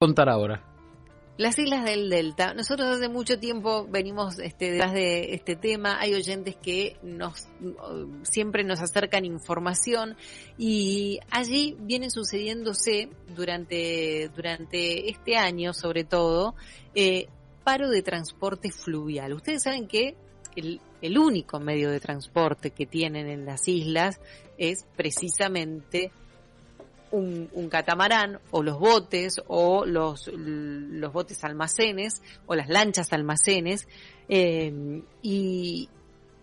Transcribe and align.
contar 0.00 0.30
ahora? 0.30 0.64
Las 1.36 1.58
islas 1.58 1.84
del 1.84 2.08
Delta. 2.08 2.54
Nosotros 2.54 2.88
hace 2.88 3.10
mucho 3.10 3.38
tiempo 3.38 3.86
venimos 3.86 4.38
este, 4.38 4.70
detrás 4.72 4.94
de 4.94 5.34
este 5.34 5.56
tema. 5.56 6.00
Hay 6.00 6.14
oyentes 6.14 6.56
que 6.56 6.96
nos 7.02 7.48
siempre 8.22 8.64
nos 8.64 8.80
acercan 8.80 9.26
información 9.26 10.16
y 10.56 11.20
allí 11.30 11.76
viene 11.80 12.08
sucediéndose 12.08 13.10
durante 13.36 14.30
durante 14.34 15.10
este 15.10 15.36
año, 15.36 15.74
sobre 15.74 16.04
todo, 16.04 16.54
eh, 16.94 17.28
paro 17.62 17.90
de 17.90 18.00
transporte 18.00 18.70
fluvial. 18.72 19.34
Ustedes 19.34 19.64
saben 19.64 19.86
que 19.86 20.16
el, 20.56 20.80
el 21.02 21.18
único 21.18 21.60
medio 21.60 21.90
de 21.90 22.00
transporte 22.00 22.70
que 22.70 22.86
tienen 22.86 23.28
en 23.28 23.44
las 23.44 23.68
islas 23.68 24.18
es 24.56 24.86
precisamente 24.96 26.10
un, 27.12 27.68
catamarán 27.70 28.40
o 28.50 28.62
los 28.62 28.78
botes 28.78 29.40
o 29.46 29.84
los, 29.84 30.28
los 30.28 31.12
botes 31.12 31.42
almacenes 31.44 32.22
o 32.46 32.54
las 32.54 32.68
lanchas 32.68 33.12
almacenes 33.12 33.88
eh, 34.28 35.02
y, 35.22 35.88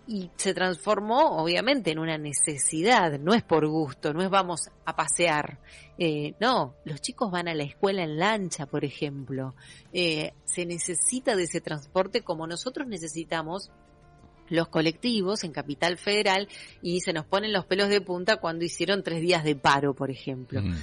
y 0.08 0.31
se 0.38 0.53
transformó 0.53 1.38
obviamente 1.41 1.91
en 1.91 1.99
una 1.99 2.17
necesidad, 2.17 3.20
no 3.20 3.34
es 3.34 3.44
por 3.44 3.67
gusto, 3.67 4.13
no 4.13 4.23
es 4.23 4.30
vamos 4.30 4.70
a 4.85 4.95
pasear, 4.95 5.59
eh, 5.98 6.34
no, 6.39 6.75
los 6.86 7.02
chicos 7.02 7.30
van 7.30 7.49
a 7.49 7.53
la 7.53 7.63
escuela 7.63 8.03
en 8.03 8.17
lancha, 8.17 8.66
por 8.66 8.86
ejemplo, 8.86 9.53
eh, 9.91 10.34
se 10.45 10.66
necesita 10.66 11.36
de 11.36 11.44
ese 11.44 11.59
transporte 11.59 12.22
como 12.22 12.47
nosotros 12.47 12.88
necesitamos 12.88 13.70
los 14.49 14.67
colectivos 14.67 15.43
en 15.43 15.51
Capital 15.51 15.97
Federal 15.97 16.47
y 16.81 17.01
se 17.01 17.13
nos 17.13 17.25
ponen 17.25 17.53
los 17.53 17.65
pelos 17.65 17.89
de 17.89 18.01
punta 18.01 18.38
cuando 18.38 18.65
hicieron 18.65 19.03
tres 19.03 19.21
días 19.21 19.43
de 19.43 19.55
paro, 19.55 19.93
por 19.93 20.09
ejemplo. 20.09 20.61
Mm. 20.61 20.75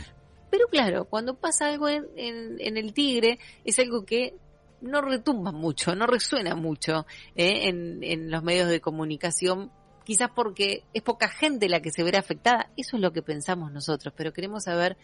Pero 0.51 0.69
claro, 0.69 1.07
cuando 1.07 1.35
pasa 1.35 1.69
algo 1.69 1.89
en, 1.89 2.07
en, 2.17 2.77
el 2.77 2.95
Tigre 2.95 3.39
es 3.65 3.79
algo 3.79 4.05
que 4.05 4.35
no 4.81 5.01
retumba 5.01 5.51
mucho, 5.51 5.97
no 5.97 6.07
resuena 6.07 6.55
mucho 6.55 7.07
¿eh? 7.35 7.69
en, 7.69 8.05
en 8.05 8.31
los 8.31 8.43
medios 8.43 8.69
de 8.69 8.81
comunicación 8.81 9.73
quizás 10.05 10.31
porque 10.35 10.85
es 10.93 11.03
poca 11.03 11.29
gente 11.29 11.69
la 11.69 11.81
que 11.81 11.91
se 11.91 12.05
verá 12.05 12.21
afectada, 12.21 12.71
eso 12.77 12.97
es 12.97 13.03
lo 13.03 13.13
que 13.13 13.23
pensamos 13.23 13.73
nosotros, 13.73 14.15
pero 14.17 14.33
queremos 14.33 14.65
saber 14.65 14.97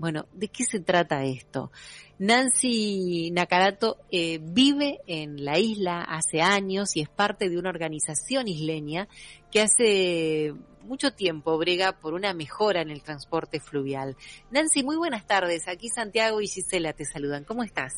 bueno, 0.00 0.24
¿de 0.32 0.48
qué 0.48 0.64
se 0.64 0.80
trata 0.80 1.24
esto? 1.24 1.70
Nancy 2.18 3.30
Nakarato 3.32 3.98
eh, 4.10 4.38
vive 4.42 5.00
en 5.06 5.44
la 5.44 5.58
isla 5.58 6.00
hace 6.00 6.40
años 6.40 6.96
y 6.96 7.02
es 7.02 7.10
parte 7.10 7.50
de 7.50 7.58
una 7.58 7.68
organización 7.68 8.48
isleña 8.48 9.08
que 9.52 9.60
hace 9.60 10.54
mucho 10.84 11.12
tiempo 11.12 11.58
brega 11.58 11.92
por 11.92 12.14
una 12.14 12.32
mejora 12.32 12.80
en 12.80 12.88
el 12.88 13.02
transporte 13.02 13.60
fluvial. 13.60 14.16
Nancy, 14.50 14.82
muy 14.82 14.96
buenas 14.96 15.26
tardes. 15.26 15.68
Aquí 15.68 15.88
Santiago 15.90 16.40
y 16.40 16.48
Gisela 16.48 16.94
te 16.94 17.04
saludan. 17.04 17.44
¿Cómo 17.44 17.62
estás? 17.62 17.92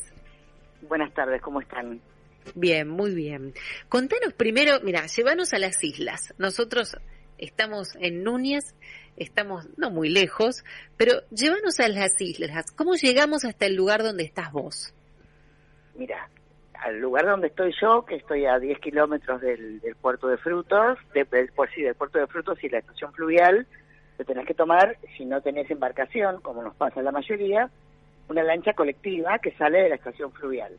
Buenas 0.81 1.13
tardes, 1.13 1.41
¿cómo 1.41 1.61
están? 1.61 2.01
Bien, 2.53 2.89
muy 2.89 3.15
bien. 3.15 3.53
Contanos 3.87 4.33
primero, 4.33 4.81
mira, 4.83 5.07
llévanos 5.07 5.53
a 5.53 5.57
las 5.57 5.81
islas. 5.81 6.33
Nosotros 6.37 6.97
estamos 7.37 7.95
en 7.99 8.23
Núñez 8.23 8.75
estamos 9.17 9.67
no 9.77 9.89
muy 9.91 10.09
lejos, 10.09 10.63
pero 10.97 11.13
llévanos 11.31 11.79
a 11.79 11.87
las 11.87 12.19
islas. 12.19 12.71
¿Cómo 12.71 12.93
llegamos 12.95 13.45
hasta 13.45 13.65
el 13.65 13.75
lugar 13.75 14.03
donde 14.03 14.23
estás 14.23 14.51
vos? 14.51 14.93
Mira, 15.95 16.29
al 16.73 16.99
lugar 16.99 17.25
donde 17.25 17.47
estoy 17.47 17.73
yo, 17.81 18.05
que 18.05 18.15
estoy 18.15 18.45
a 18.45 18.59
10 18.59 18.79
kilómetros 18.79 19.41
del, 19.41 19.81
puerto 20.01 20.27
de 20.27 20.37
frutos, 20.37 20.97
de, 21.13 21.25
del, 21.25 21.51
pues 21.55 21.69
sí, 21.75 21.81
del 21.81 21.95
puerto 21.95 22.19
de 22.19 22.27
frutos 22.27 22.63
y 22.63 22.69
la 22.69 22.79
estación 22.79 23.13
fluvial, 23.13 23.67
te 24.17 24.25
tenés 24.25 24.45
que 24.45 24.53
tomar, 24.53 24.97
si 25.17 25.25
no 25.25 25.41
tenés 25.41 25.69
embarcación, 25.71 26.41
como 26.41 26.63
nos 26.63 26.75
pasa 26.75 27.01
la 27.01 27.11
mayoría, 27.11 27.69
una 28.29 28.43
lancha 28.43 28.73
colectiva 28.73 29.39
que 29.39 29.51
sale 29.53 29.83
de 29.83 29.89
la 29.89 29.95
estación 29.95 30.31
fluvial. 30.31 30.77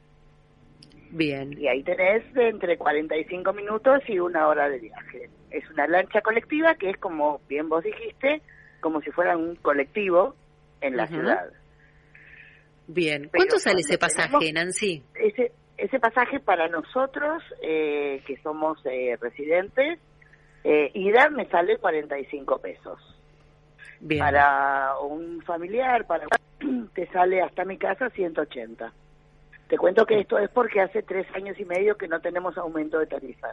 Bien. 1.14 1.56
Y 1.56 1.68
ahí 1.68 1.82
tenés 1.84 2.24
entre 2.34 2.76
45 2.76 3.52
minutos 3.52 4.00
y 4.08 4.18
una 4.18 4.48
hora 4.48 4.68
de 4.68 4.80
viaje 4.80 5.30
es 5.54 5.70
una 5.70 5.86
lancha 5.86 6.20
colectiva 6.20 6.74
que 6.74 6.90
es 6.90 6.96
como 6.98 7.40
bien 7.48 7.68
vos 7.68 7.84
dijiste, 7.84 8.42
como 8.80 9.00
si 9.00 9.12
fuera 9.12 9.36
un 9.36 9.55
colectivo 9.56 10.34
en 10.80 10.96
la 10.96 11.06
ciudad. 11.06 11.52
Bien, 12.89 13.30
¿cuánto 13.33 13.58
sale 13.58 13.80
ese 13.80 13.96
pasaje, 13.96 14.52
Nancy? 14.52 15.05
Ese, 15.14 15.52
ese 15.78 16.00
pasaje 16.00 16.40
para 16.40 16.68
nosotros, 16.68 17.42
eh, 17.62 18.20
que 18.27 18.36
somos 18.42 18.78
eh, 18.84 19.16
residentes, 19.20 20.00
eh, 20.64 20.90
ida 20.94 21.30
me 21.30 21.46
sale 21.46 21.78
45 21.78 22.58
pesos. 22.58 22.98
Bien. 24.00 24.20
Para 24.20 24.98
un 24.98 25.40
familiar, 25.42 26.06
para 26.06 26.27
te 26.94 27.06
sale 27.12 27.40
hasta 27.40 27.64
mi 27.64 27.78
casa 27.78 28.10
180. 28.10 28.92
Te 29.69 29.79
cuento 29.79 30.05
que 30.05 30.20
esto 30.20 30.39
es 30.39 30.51
porque 30.51 30.80
hace 30.80 31.02
tres 31.02 31.27
años 31.35 31.58
y 31.58 31.64
medio 31.64 31.97
que 31.97 32.08
no 32.08 32.20
tenemos 32.20 32.57
aumento 32.58 32.98
de 32.98 33.07
tarifa. 33.07 33.48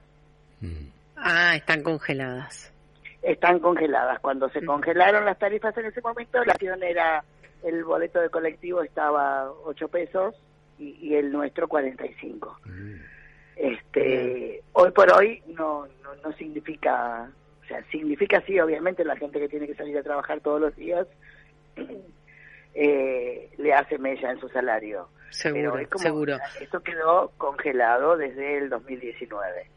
Mm. 0.59 0.87
Ah, 1.15 1.55
están 1.55 1.83
congeladas. 1.83 2.73
Están 3.21 3.59
congeladas. 3.59 4.19
Cuando 4.19 4.49
se 4.49 4.61
mm. 4.61 4.65
congelaron 4.65 5.25
las 5.25 5.39
tarifas 5.39 5.75
en 5.77 5.85
ese 5.85 6.01
momento, 6.01 6.43
la 6.43 6.53
acción 6.53 6.83
era, 6.83 7.23
el 7.63 7.83
boleto 7.83 8.19
de 8.19 8.29
colectivo 8.29 8.81
estaba 8.81 9.49
8 9.65 9.87
pesos 9.87 10.35
y, 10.79 11.13
el 11.13 11.31
nuestro 11.31 11.67
45. 11.67 12.59
Mm. 12.65 12.95
Este, 13.55 14.63
hoy 14.73 14.91
por 14.91 15.11
hoy 15.13 15.43
no, 15.47 15.85
no, 16.03 16.15
no 16.23 16.33
significa, 16.33 17.29
o 17.63 17.67
sea, 17.67 17.83
significa 17.91 18.41
sí, 18.41 18.59
obviamente, 18.59 19.05
la 19.05 19.15
gente 19.15 19.39
que 19.39 19.49
tiene 19.49 19.67
que 19.67 19.75
salir 19.75 19.97
a 19.97 20.03
trabajar 20.03 20.41
todos 20.41 20.59
los 20.59 20.75
días 20.75 21.07
eh, 22.73 23.49
le 23.57 23.73
hace 23.73 23.97
mella 23.99 24.31
en 24.31 24.39
su 24.39 24.49
salario. 24.49 25.07
Seguro, 25.31 25.73
seguro. 25.95 26.37
Esto 26.59 26.81
quedó 26.81 27.31
congelado 27.37 28.17
desde 28.17 28.57
el 28.59 28.69
2019. 28.69 29.67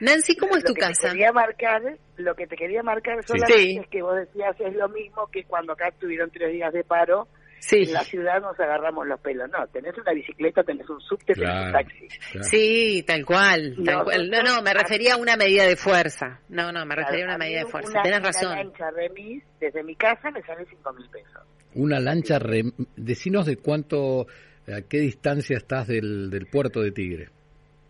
Nancy, 0.00 0.36
¿cómo 0.36 0.56
es 0.56 0.64
tu 0.64 0.74
que 0.74 0.80
casa? 0.80 1.08
Te 1.08 1.08
quería 1.10 1.32
marcar, 1.32 1.82
lo 2.16 2.34
que 2.34 2.46
te 2.46 2.56
quería 2.56 2.82
marcar 2.82 3.24
solamente 3.24 3.80
es 3.80 3.88
que 3.88 4.02
vos 4.02 4.16
decías 4.16 4.56
es 4.60 4.74
lo 4.74 4.88
mismo 4.88 5.28
que 5.28 5.44
cuando 5.44 5.72
acá 5.72 5.92
tuvieron 5.98 6.30
tres 6.30 6.52
días 6.52 6.72
de 6.72 6.84
paro, 6.84 7.28
en 7.70 7.92
la 7.92 8.04
ciudad 8.04 8.40
nos 8.40 8.58
agarramos 8.58 9.06
los 9.06 9.20
pelos. 9.20 9.50
No, 9.50 9.66
tenés 9.68 9.96
una 9.98 10.12
bicicleta, 10.12 10.62
tenés 10.62 10.88
un 10.88 11.00
subte, 11.00 11.34
tenés 11.34 11.66
un 11.66 11.72
taxi. 11.72 12.08
Sí, 12.42 13.04
tal 13.06 13.24
cual, 13.24 13.74
No, 13.78 14.04
no, 14.04 14.62
me 14.62 14.74
refería 14.74 15.14
a 15.14 15.16
una 15.16 15.36
medida 15.36 15.64
de 15.64 15.76
fuerza. 15.76 16.40
No, 16.48 16.72
no, 16.72 16.84
me 16.86 16.94
refería 16.94 17.24
a 17.24 17.28
una 17.28 17.38
medida 17.38 17.60
de 17.60 17.66
fuerza. 17.66 18.00
Tenés 18.02 18.22
razón. 18.22 18.52
Una 18.52 18.62
lancha 18.62 18.90
remis 18.90 19.44
desde 19.60 19.82
mi 19.82 19.96
casa 19.96 20.30
me 20.30 20.42
sale 20.42 20.64
cinco 20.66 20.92
mil 20.92 21.08
pesos. 21.10 21.42
Una 21.74 22.00
lancha 22.00 22.38
remis, 22.38 22.74
decinos 22.96 23.46
de 23.46 23.56
cuánto, 23.56 24.26
a 24.72 24.82
qué 24.82 24.98
distancia 25.00 25.56
estás 25.56 25.86
del, 25.86 26.30
del 26.30 26.46
puerto 26.46 26.80
de 26.80 26.92
Tigre. 26.92 27.28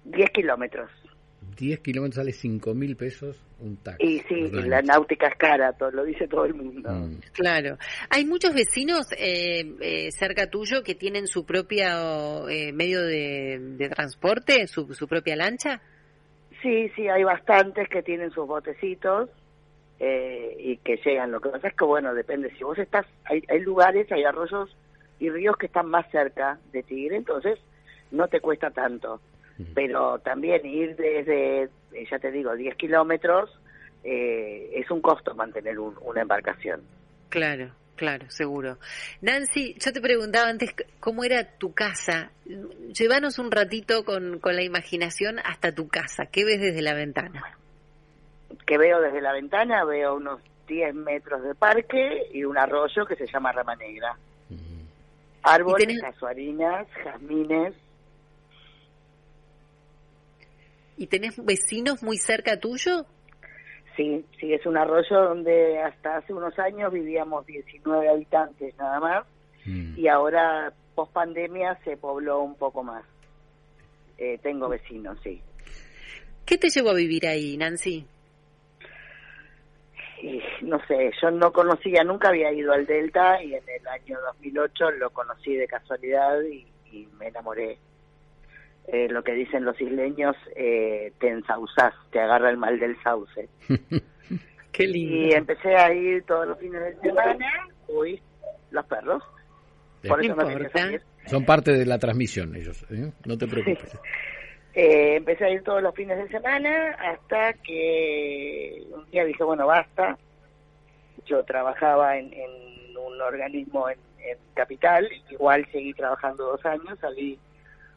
Diez 0.05 0.31
kilómetros. 0.31 0.91
10 1.57 1.81
kilómetros 1.81 2.17
sale 2.17 2.33
5 2.33 2.75
mil 2.75 2.97
pesos 2.97 3.41
un 3.61 3.77
taxi. 3.79 4.05
Y 4.05 4.19
sí, 4.21 4.51
la 4.53 4.81
náutica 4.83 5.27
es 5.29 5.37
cara, 5.37 5.73
todo, 5.73 5.91
lo 5.91 6.05
dice 6.05 6.29
todo 6.29 6.45
el 6.45 6.55
mundo. 6.55 6.91
Mm. 6.91 7.19
Claro. 7.33 7.77
¿Hay 8.11 8.25
muchos 8.25 8.55
vecinos 8.55 9.07
eh, 9.17 9.65
eh, 9.81 10.11
cerca 10.13 10.49
tuyo 10.49 10.83
que 10.83 10.95
tienen 10.95 11.27
su 11.27 11.45
propio 11.45 12.49
eh, 12.49 12.73
medio 12.73 13.03
de, 13.03 13.89
transporte, 13.93 14.67
su, 14.69 14.95
su, 14.95 15.09
propia 15.09 15.35
lancha? 15.35 15.81
Sí, 16.63 16.89
sí, 16.95 17.09
hay 17.09 17.25
bastantes 17.25 17.89
que 17.89 18.03
tienen 18.03 18.31
sus 18.31 18.47
botecitos 18.47 19.31
y 20.01 20.77
que 20.79 20.97
llegan. 21.05 21.33
Lo 21.33 21.41
que 21.41 21.49
pasa 21.49 21.69
es 21.69 21.75
que, 21.75 21.85
bueno, 21.85 22.15
depende. 22.15 22.53
Si 22.57 22.63
vos 22.63 22.79
estás, 22.79 23.05
hay, 23.25 23.43
hay 23.49 23.61
lugares, 23.61 24.11
hay 24.13 24.23
arroyos 24.23 24.71
y 25.21 25.31
ríos 25.31 25.57
que 25.57 25.67
están 25.67 25.89
más 25.89 26.11
cerca 26.11 26.59
de 26.73 26.83
Tigre, 26.83 27.17
entonces 27.17 27.59
no 28.11 28.29
te 28.29 28.41
cuesta 28.41 28.71
tanto 28.71 29.21
pero 29.75 30.19
también 30.21 30.65
ir 30.65 30.97
desde, 30.97 31.65
eh, 31.65 32.07
ya 32.11 32.19
te 32.19 32.31
digo, 32.31 32.55
10 32.55 32.77
kilómetros 32.77 33.51
eh, 34.05 34.71
es 34.75 34.91
un 34.91 35.01
costo 35.01 35.35
mantener 35.35 35.79
una 35.79 36.23
embarcación. 36.23 36.83
Claro, 37.29 37.73
claro, 37.97 38.27
seguro. 38.31 38.79
Nancy, 39.21 39.75
yo 39.79 39.93
te 39.93 40.01
preguntaba 40.01 40.49
antes 40.49 40.75
cómo 41.01 41.25
era 41.25 41.45
tu 41.59 41.75
casa. 41.75 42.31
Llévanos 42.93 43.39
un 43.39 43.51
ratito 43.51 44.05
con, 44.05 44.39
con 44.39 44.55
la 44.55 44.63
imaginación 44.63 45.41
hasta 45.41 45.75
tu 45.75 45.89
casa. 45.89 46.27
¿Qué 46.27 46.45
ves 46.45 46.61
desde 46.61 46.83
la 46.83 46.95
ventana? 46.95 47.43
¿Qué 48.65 48.79
veo 48.79 49.01
desde 49.01 49.21
la 49.21 49.33
ventana? 49.33 49.85
Veo 49.85 50.15
unos 50.15 50.41
10 50.69 50.95
metros 50.95 51.43
de 51.43 51.55
parque 51.55 52.29
y 52.33 52.45
un 52.45 52.57
arroyo 52.57 53.05
que 53.07 53.17
se 53.17 53.27
llama 53.27 53.51
Rama 53.51 53.75
Negra. 53.75 54.17
Árboles, 55.43 56.01
casuarinas, 56.01 56.87
jazmines, 57.05 57.75
¿Y 60.99 61.07
tenés 61.07 61.43
vecinos 61.43 62.03
muy 62.03 62.19
cerca 62.19 62.59
tuyo? 62.59 63.07
Sí, 63.97 64.25
sí, 64.39 64.53
es 64.53 64.67
un 64.67 64.77
arroyo 64.77 65.23
donde 65.29 65.79
hasta 65.79 66.17
hace 66.19 66.35
unos 66.35 66.59
años 66.59 66.93
vivíamos 66.93 67.47
19 67.47 68.09
habitantes 68.09 68.77
nada 68.77 69.01
más 69.01 69.27
mm. 69.65 69.97
y 69.97 70.09
ahora 70.09 70.73
post 70.97 71.13
pandemia 71.13 71.79
se 71.85 71.97
pobló 71.97 72.41
un 72.41 72.57
poco 72.57 72.83
más. 72.83 73.05
Eh, 74.19 74.39
tengo 74.43 74.69
vecinos, 74.69 75.17
sí. 75.23 75.41
¿Qué 76.45 76.59
te 76.59 76.69
llevó 76.69 76.91
a 76.91 76.95
vivir 76.95 77.27
ahí, 77.29 77.57
Nancy? 77.57 78.05
Y 80.23 80.43
no 80.63 80.81
sé, 80.87 81.13
yo 81.21 81.31
no 81.31 81.53
conocía, 81.53 82.03
nunca 82.05 82.29
había 82.29 82.53
ido 82.53 82.73
al 82.73 82.87
Delta 82.87 83.43
y 83.43 83.55
en 83.55 83.63
el 83.69 83.87
año 83.87 84.19
2008 84.35 84.91
lo 84.93 85.11
conocí 85.11 85.55
de 85.55 85.67
casualidad 85.67 86.41
y, 86.43 86.67
me 87.19 87.29
enamoré. 87.29 87.79
Eh, 88.87 89.09
lo 89.11 89.23
que 89.23 89.33
dicen 89.33 89.65
los 89.65 89.79
isleños, 89.81 90.35
eh, 90.57 91.13
te 91.21 91.29
ensauzás, 91.29 91.93
te 92.11 92.21
agarra 92.21 92.49
el 92.49 92.57
mal 92.57 92.81
del 92.81 92.97
sauce. 93.03 93.49
Qué 94.73 94.87
lindo. 94.87 95.15
Y 95.15 95.33
empecé 95.33 95.77
a 95.77 95.93
ir 95.93 96.23
todos 96.25 96.49
los 96.49 96.59
fines 96.59 96.81
de 96.81 96.97
semana, 97.01 97.69
uy, 97.89 98.21
los 98.71 98.87
perros. 98.87 99.23
Por 100.07 100.25
eso 100.25 100.35
no 100.35 100.49
Son 101.27 101.45
parte 101.45 101.73
de 101.73 101.85
la 101.85 101.99
transmisión 101.99 102.57
ellos, 102.57 102.85
¿eh? 102.91 103.13
no 103.27 103.37
te 103.37 103.47
preocupes. 103.47 103.99
Eh, 104.75 105.17
empecé 105.17 105.45
a 105.45 105.51
ir 105.51 105.63
todos 105.63 105.83
los 105.83 105.95
fines 105.95 106.19
de 106.19 106.29
semana 106.29 106.91
hasta 106.99 107.53
que 107.55 108.87
un 108.93 109.11
día 109.11 109.25
dije, 109.25 109.43
bueno, 109.43 109.67
basta. 109.67 110.19
Yo 111.27 111.43
trabajaba 111.45 112.17
en, 112.17 112.33
un 112.97 113.21
organismo 113.21 113.89
en, 113.89 113.99
Capital, 114.53 115.09
igual 115.31 115.67
seguí 115.71 115.95
trabajando 115.95 116.45
dos 116.45 116.67
años, 116.67 116.99
salí 117.01 117.39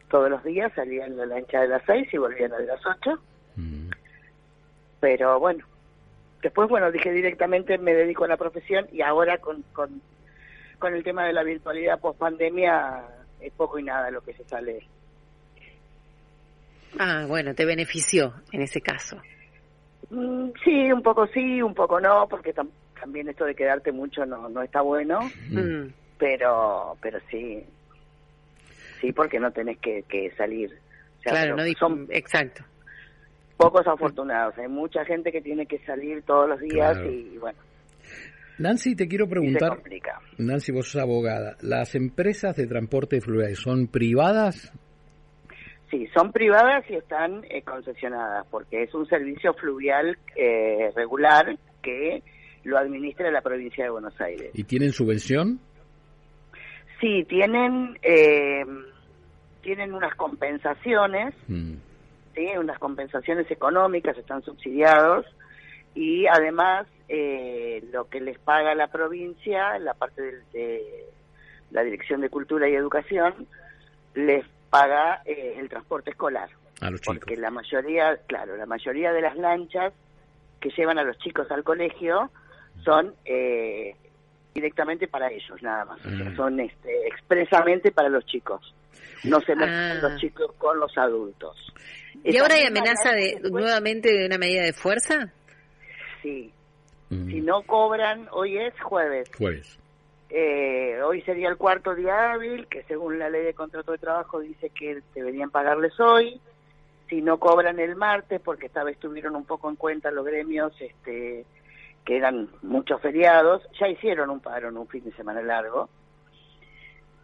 todos 0.09 0.29
los 0.29 0.44
días, 0.44 0.71
salía 0.75 1.07
en 1.07 1.18
la 1.18 1.25
lancha 1.25 1.62
de 1.62 1.68
las 1.68 1.81
seis 1.85 2.07
y 2.13 2.18
volvía 2.18 2.45
a 2.45 2.50
la 2.50 2.57
de 2.59 2.68
las 2.68 2.85
ocho. 2.85 3.19
Mm. 3.56 3.89
Pero 5.00 5.39
bueno, 5.39 5.65
después, 6.41 6.69
bueno, 6.69 6.91
dije 6.91 7.12
directamente 7.12 7.79
me 7.79 7.94
dedico 7.95 8.25
a 8.25 8.27
la 8.27 8.38
profesión 8.38 8.88
y 8.91 9.01
ahora 9.01 9.39
con, 9.39 9.63
con, 9.74 10.01
con 10.77 10.94
el 10.94 11.03
tema 11.03 11.25
de 11.25 11.33
la 11.33 11.44
virtualidad 11.44 12.00
post 12.00 12.19
pandemia 12.19 13.03
es 13.39 13.51
poco 13.53 13.79
y 13.79 13.83
nada 13.83 14.12
lo 14.12 14.21
que 14.21 14.33
se 14.33 14.44
sale 14.45 14.88
Ah, 16.99 17.25
bueno, 17.27 17.53
te 17.53 17.65
benefició 17.65 18.33
en 18.51 18.61
ese 18.61 18.81
caso. 18.81 19.17
Mm, 20.09 20.49
sí, 20.63 20.91
un 20.91 21.01
poco 21.01 21.27
sí, 21.27 21.61
un 21.61 21.73
poco 21.73 21.99
no, 21.99 22.27
porque 22.29 22.53
también 22.99 23.29
esto 23.29 23.45
de 23.45 23.55
quedarte 23.55 23.91
mucho 23.91 24.25
no, 24.25 24.49
no 24.49 24.61
está 24.61 24.81
bueno, 24.81 25.19
mm. 25.49 25.88
pero 26.17 26.97
pero 27.01 27.19
sí, 27.29 27.63
sí, 28.99 29.13
porque 29.13 29.39
no 29.39 29.51
tenés 29.51 29.79
que, 29.79 30.03
que 30.03 30.31
salir. 30.35 30.69
claro, 31.23 31.55
no 31.55 31.63
son 31.79 32.07
exacto. 32.09 32.63
Pocos 33.57 33.88
afortunados, 33.88 34.57
hay 34.57 34.67
mucha 34.67 35.05
gente 35.05 35.31
que 35.31 35.41
tiene 35.41 35.65
que 35.67 35.79
salir 35.85 36.23
todos 36.23 36.49
los 36.49 36.59
días 36.59 36.97
y, 37.05 37.38
bueno. 37.38 37.59
Nancy, 38.57 38.95
te 38.95 39.07
quiero 39.07 39.27
preguntar, 39.27 39.81
Nancy, 40.38 40.71
vos 40.71 40.89
sos 40.89 41.01
abogada, 41.01 41.57
¿las 41.61 41.95
empresas 41.95 42.55
de 42.55 42.67
transporte 42.67 43.21
fluvial 43.21 43.55
son 43.55 43.88
privadas 43.88 44.71
Sí, 45.91 46.07
son 46.15 46.31
privadas 46.31 46.85
y 46.89 46.95
están 46.95 47.43
eh, 47.49 47.63
concesionadas, 47.63 48.47
porque 48.49 48.83
es 48.83 48.93
un 48.93 49.05
servicio 49.07 49.53
fluvial 49.53 50.17
eh, 50.38 50.89
regular 50.95 51.57
que 51.83 52.23
lo 52.63 52.77
administra 52.77 53.29
la 53.29 53.41
provincia 53.41 53.83
de 53.83 53.89
Buenos 53.89 54.19
Aires. 54.21 54.51
¿Y 54.53 54.63
tienen 54.63 54.93
subvención? 54.93 55.59
Sí, 57.01 57.25
tienen 57.27 57.97
eh, 58.03 58.63
tienen 59.61 59.93
unas 59.93 60.15
compensaciones, 60.15 61.35
mm. 61.49 61.73
sí, 62.35 62.47
unas 62.57 62.79
compensaciones 62.79 63.51
económicas, 63.51 64.17
están 64.17 64.43
subsidiados 64.43 65.25
y 65.93 66.25
además 66.27 66.88
lo 67.91 68.07
que 68.07 68.21
les 68.21 68.39
paga 68.39 68.73
la 68.73 68.88
provincia, 68.88 69.77
la 69.79 69.93
parte 69.93 70.21
de 70.53 70.81
la 71.71 71.83
Dirección 71.83 72.21
de 72.21 72.29
Cultura 72.29 72.69
y 72.69 72.75
Educación, 72.75 73.47
les 74.15 74.45
paga 74.71 75.21
eh, 75.25 75.57
el 75.59 75.69
transporte 75.69 76.09
escolar. 76.09 76.50
A 76.79 76.89
los 76.89 77.00
chicos. 77.00 77.19
Porque 77.19 77.38
la 77.38 77.51
mayoría, 77.51 78.18
claro, 78.25 78.57
la 78.57 78.65
mayoría 78.65 79.13
de 79.13 79.21
las 79.21 79.38
lanchas 79.38 79.94
que 80.59 80.69
llevan 80.75 80.97
a 80.97 81.03
los 81.03 81.15
chicos 81.19 81.45
al 81.51 81.63
colegio 81.63 82.31
son 82.83 83.13
eh, 83.25 83.95
directamente 84.56 85.07
para 85.07 85.29
ellos, 85.29 85.62
nada 85.62 85.85
más. 85.85 86.00
Mm. 86.03 86.35
son 86.35 86.59
este, 86.59 87.07
expresamente 87.07 87.91
para 87.91 88.09
los 88.09 88.25
chicos. 88.25 88.73
No 89.23 89.39
se 89.41 89.56
mezclan 89.56 89.97
ah. 89.97 90.00
los 90.01 90.19
chicos 90.19 90.51
con 90.57 90.79
los 90.79 90.97
adultos. 90.97 91.56
¿Y 92.24 92.38
ahora 92.38 92.56
hay 92.56 92.65
amenaza 92.65 93.12
de 93.12 93.39
nuevamente 93.51 94.12
de 94.12 94.25
una 94.25 94.38
medida 94.38 94.63
de 94.63 94.74
fuerza? 94.74 95.31
Sí. 96.24 96.51
Mm. 97.09 97.29
Si 97.29 97.41
no 97.41 97.62
cobran, 97.63 98.27
hoy 98.31 98.57
es 98.57 98.74
jueves. 98.81 99.29
Jueves. 99.38 99.77
Eh, 100.33 100.98
hoy 101.04 101.22
sería 101.24 101.50
el 101.50 101.57
cuarto 101.57 101.94
día 101.94 102.31
hábil, 102.31 102.66
que 102.68 102.83
según 102.83 103.19
la 103.19 103.30
ley 103.30 103.44
de 103.44 103.54
contrato 103.54 103.92
de 103.92 103.98
trabajo 103.98 104.39
dice 104.39 104.69
que 104.69 105.01
deberían 105.13 105.51
pagarles 105.51 106.00
hoy. 106.00 106.39
Si 107.10 107.22
no 107.22 107.38
cobran 107.38 107.81
el 107.81 107.98
martes, 107.98 108.39
porque 108.39 108.68
esta 108.68 108.86
vez 108.86 108.98
tuvieron 108.98 109.36
un 109.36 109.44
poco 109.44 109.69
en 109.69 109.75
cuenta 109.75 110.10
los 110.10 110.25
gremios 110.25 110.72
este, 110.80 111.45
que 112.06 112.16
eran 112.16 112.48
muchos 112.62 113.01
feriados, 113.01 113.62
ya 113.78 113.89
hicieron 113.89 114.30
un 114.30 114.39
paro 114.39 114.69
en 114.69 114.78
un 114.78 114.88
fin 114.88 115.04
de 115.04 115.12
semana 115.13 115.42
largo. 115.42 115.89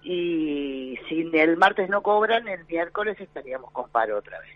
Y 0.04 1.00
si 1.08 1.30
el 1.34 1.56
martes 1.56 1.90
no 1.90 2.02
cobran, 2.04 2.46
el 2.50 2.66
miércoles 2.66 3.18
estaríamos 3.22 3.72
con 3.72 3.90
paro 3.90 4.18
otra 4.18 4.38
vez. 4.42 4.52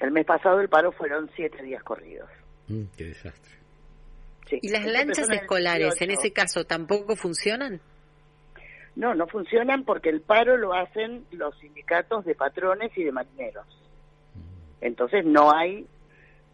El 0.00 0.10
mes 0.10 0.26
pasado 0.26 0.60
el 0.60 0.68
paro 0.68 0.90
fueron 0.90 1.30
siete 1.36 1.62
días 1.62 1.84
corridos. 1.84 2.28
Mm, 2.66 2.82
qué 2.96 3.04
desastre. 3.04 3.52
¿Y 4.60 4.70
las 4.70 4.84
lanchas 4.84 5.30
escolares 5.30 6.02
en 6.02 6.10
ese 6.10 6.32
caso 6.32 6.64
tampoco 6.64 7.14
funcionan? 7.14 7.80
No, 8.94 9.14
no 9.14 9.26
funcionan 9.26 9.84
porque 9.84 10.10
el 10.10 10.20
paro 10.20 10.56
lo 10.56 10.74
hacen 10.74 11.24
los 11.30 11.58
sindicatos 11.58 12.24
de 12.24 12.34
patrones 12.34 12.96
y 12.96 13.04
de 13.04 13.12
marineros. 13.12 13.66
Entonces 14.80 15.24
no 15.24 15.52
hay, 15.52 15.86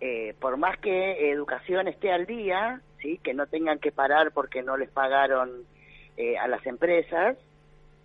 eh, 0.00 0.34
por 0.38 0.56
más 0.56 0.78
que 0.78 1.30
educación 1.30 1.88
esté 1.88 2.12
al 2.12 2.26
día, 2.26 2.80
sí, 3.00 3.18
que 3.22 3.34
no 3.34 3.46
tengan 3.46 3.78
que 3.78 3.90
parar 3.90 4.32
porque 4.32 4.62
no 4.62 4.76
les 4.76 4.90
pagaron 4.90 5.64
eh, 6.16 6.38
a 6.38 6.46
las 6.46 6.64
empresas, 6.66 7.36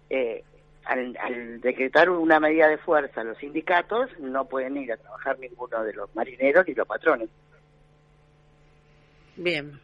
eh, 0.09 0.43
al, 0.85 1.61
decretar 1.61 2.09
una 2.09 2.39
medida 2.39 2.67
de 2.67 2.77
fuerza 2.77 3.23
los 3.23 3.37
sindicatos 3.37 4.09
no 4.19 4.45
pueden 4.45 4.77
ir 4.77 4.91
a 4.91 4.97
trabajar 4.97 5.39
ninguno 5.39 5.83
de 5.83 5.93
los 5.93 6.13
marineros 6.15 6.67
ni 6.67 6.73
los 6.73 6.87
patrones. 6.87 7.29
Bien. 9.35 9.79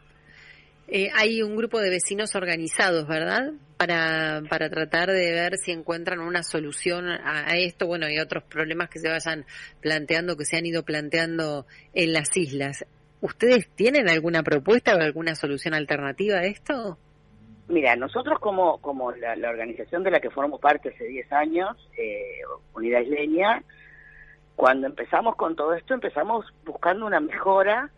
Eh, 0.92 1.08
hay 1.14 1.40
un 1.40 1.54
grupo 1.54 1.78
de 1.78 1.88
vecinos 1.88 2.34
organizados, 2.34 3.06
¿verdad? 3.06 3.52
Para, 3.76 4.42
para 4.50 4.68
tratar 4.68 5.08
de 5.08 5.30
ver 5.30 5.56
si 5.56 5.70
encuentran 5.70 6.18
una 6.18 6.42
solución 6.42 7.08
a, 7.08 7.56
esto, 7.56 7.86
bueno, 7.86 8.10
y 8.10 8.18
otros 8.18 8.42
problemas 8.42 8.90
que 8.90 8.98
se 8.98 9.08
vayan 9.08 9.46
planteando, 9.80 10.36
que 10.36 10.44
se 10.44 10.56
han 10.56 10.66
ido 10.66 10.82
planteando 10.82 11.64
en 11.94 12.12
las 12.12 12.36
islas. 12.36 12.84
¿Ustedes 13.20 13.68
tienen 13.76 14.08
alguna 14.08 14.42
propuesta 14.42 14.96
o 14.96 15.00
alguna 15.00 15.36
solución 15.36 15.74
alternativa 15.74 16.38
a 16.38 16.44
esto? 16.44 16.98
Mira, 17.68 17.94
nosotros 17.94 18.40
como, 18.40 18.78
como 18.78 19.12
la, 19.12 19.48
organización 19.48 20.02
de 20.02 20.10
la 20.10 20.18
que 20.18 20.30
formamos 20.30 20.60
parte 20.60 20.88
hace 20.88 21.04
10 21.04 21.32
años, 21.32 21.88
eh, 21.96 22.40
Unidad 22.74 23.02
Isleña, 23.02 23.62
cuando 24.56 24.88
empezamos 24.88 25.36
con 25.36 25.54
todo 25.54 25.72
esto, 25.74 25.94
empezamos 25.94 26.46
buscando 26.64 27.06
una 27.06 27.20
mejora 27.20 27.90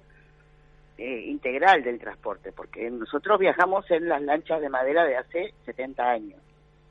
eh, 1.05 1.25
integral 1.27 1.83
del 1.83 1.99
transporte, 1.99 2.53
porque 2.53 2.89
nosotros 2.89 3.37
viajamos 3.41 3.91
en 3.91 4.09
las 4.09 4.23
lanchas 4.23 4.61
de 4.61 4.69
madera 4.69 5.05
de 5.05 5.17
hace 5.17 5.53
70 5.65 6.09
años, 6.09 6.41